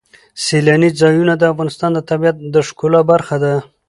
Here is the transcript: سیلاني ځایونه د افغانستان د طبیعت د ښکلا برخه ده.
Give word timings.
سیلاني 0.45 0.89
ځایونه 1.01 1.33
د 1.37 1.43
افغانستان 1.53 1.89
د 1.93 1.99
طبیعت 2.09 2.35
د 2.53 2.55
ښکلا 2.67 3.01
برخه 3.11 3.35
ده. 3.43 3.53